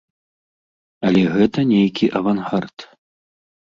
[1.11, 2.77] Але гэта нейкі авангард.